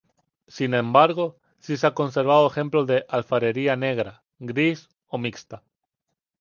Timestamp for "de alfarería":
2.87-3.75